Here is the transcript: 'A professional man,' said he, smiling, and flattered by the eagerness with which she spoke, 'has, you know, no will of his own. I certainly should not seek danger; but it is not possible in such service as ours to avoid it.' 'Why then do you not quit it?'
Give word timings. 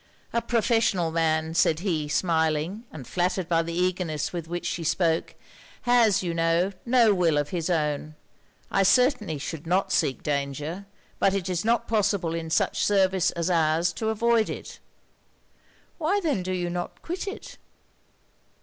'A 0.33 0.41
professional 0.41 1.11
man,' 1.11 1.53
said 1.53 1.81
he, 1.81 2.07
smiling, 2.07 2.85
and 2.91 3.05
flattered 3.05 3.47
by 3.47 3.61
the 3.61 3.71
eagerness 3.77 4.33
with 4.33 4.47
which 4.47 4.65
she 4.65 4.83
spoke, 4.83 5.35
'has, 5.83 6.23
you 6.23 6.33
know, 6.33 6.73
no 6.87 7.13
will 7.13 7.37
of 7.37 7.49
his 7.49 7.69
own. 7.69 8.15
I 8.71 8.81
certainly 8.81 9.37
should 9.37 9.67
not 9.67 9.91
seek 9.91 10.23
danger; 10.23 10.87
but 11.19 11.35
it 11.35 11.47
is 11.49 11.63
not 11.63 11.87
possible 11.87 12.33
in 12.33 12.49
such 12.49 12.83
service 12.83 13.29
as 13.33 13.51
ours 13.51 13.93
to 13.93 14.09
avoid 14.09 14.49
it.' 14.49 14.79
'Why 15.99 16.19
then 16.19 16.41
do 16.41 16.51
you 16.51 16.71
not 16.71 17.03
quit 17.03 17.27
it?' 17.27 17.59